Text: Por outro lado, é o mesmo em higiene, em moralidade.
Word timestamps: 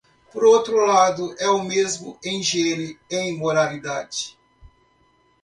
Por 0.33 0.43
outro 0.45 0.83
lado, 0.83 1.35
é 1.37 1.47
o 1.47 1.61
mesmo 1.63 2.17
em 2.25 2.39
higiene, 2.41 2.97
em 3.07 3.37
moralidade. 3.37 4.35